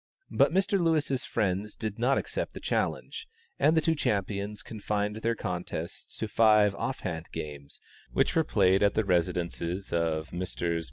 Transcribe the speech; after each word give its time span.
But 0.31 0.51
Mr. 0.51 0.81
Lewis's 0.83 1.25
friends 1.25 1.75
did 1.75 1.99
not 1.99 2.17
accept 2.17 2.55
the 2.55 2.59
challenge, 2.59 3.27
and 3.59 3.77
the 3.77 3.81
two 3.81 3.93
champions 3.93 4.63
confined 4.63 5.17
their 5.17 5.35
contests 5.35 6.17
to 6.17 6.27
five 6.27 6.73
off 6.73 7.01
hand 7.01 7.27
games, 7.31 7.79
which 8.11 8.35
were 8.35 8.43
played 8.43 8.81
at 8.81 8.95
the 8.95 9.05
residences 9.05 9.93
of 9.93 10.33
Messrs. 10.33 10.79